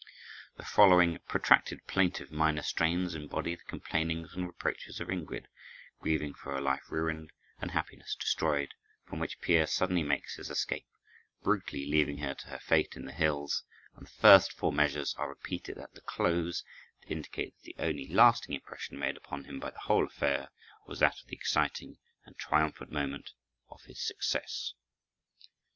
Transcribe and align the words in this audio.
The 0.57 0.65
following 0.65 1.19
protracted 1.27 1.85
plaintive 1.85 2.31
minor 2.31 2.63
strains 2.63 3.13
embody 3.13 3.53
the 3.53 3.61
complainings 3.67 4.33
and 4.33 4.47
reproaches 4.47 4.99
of 4.99 5.09
Ingrid, 5.09 5.45
grieving 5.99 6.33
for 6.33 6.55
a 6.55 6.59
life 6.59 6.89
ruined 6.89 7.31
and 7.59 7.69
happiness 7.69 8.15
destroyed, 8.19 8.73
from 9.05 9.19
which 9.19 9.39
Peer 9.41 9.67
suddenly 9.67 10.01
makes 10.01 10.37
his 10.37 10.49
escape, 10.49 10.87
brutally 11.43 11.85
leaving 11.85 12.17
her 12.17 12.33
to 12.33 12.47
her 12.47 12.57
fate 12.57 12.95
in 12.95 13.05
the 13.05 13.11
hills; 13.11 13.63
and 13.95 14.07
the 14.07 14.11
first 14.11 14.53
four 14.53 14.73
measures 14.73 15.13
are 15.19 15.29
repeated 15.29 15.77
at 15.77 15.93
the 15.93 16.01
close, 16.01 16.63
to 17.03 17.09
indicate 17.09 17.53
that 17.57 17.63
the 17.65 17.75
only 17.77 18.07
lasting 18.07 18.55
impression 18.55 18.97
made 18.97 19.15
upon 19.15 19.43
him 19.43 19.59
by 19.59 19.69
the 19.69 19.81
whole 19.81 20.07
affair 20.07 20.49
was 20.87 20.97
that 20.97 21.21
of 21.21 21.27
the 21.27 21.35
exciting 21.35 21.99
and 22.25 22.35
triumphant 22.39 22.89
moment 22.91 23.33
of 23.69 23.83
his 23.83 24.01
success. 24.03 24.73